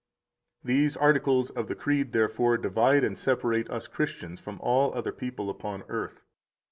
66 0.63 0.67
These 0.67 0.97
articles 0.97 1.49
of 1.51 1.67
the 1.67 1.75
Creed, 1.75 2.11
therefore, 2.11 2.57
divide 2.57 3.03
and 3.03 3.15
separate 3.15 3.69
us 3.69 3.85
Christians 3.87 4.39
from 4.39 4.59
all 4.59 4.91
other 4.95 5.11
people 5.11 5.47
upon 5.47 5.83
earth. 5.89 6.23